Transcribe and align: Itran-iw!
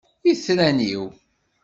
Itran-iw! 0.31 1.03